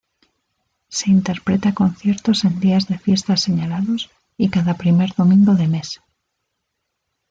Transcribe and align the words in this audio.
Se 0.87 1.11
interpreta 1.11 1.75
conciertos 1.75 2.43
en 2.43 2.59
días 2.59 2.87
de 2.87 2.97
fiesta 2.97 3.37
señalados 3.37 4.09
y 4.35 4.49
cada 4.49 4.73
primer 4.73 5.13
domingo 5.13 5.53
de 5.53 5.67
mes. 5.67 6.01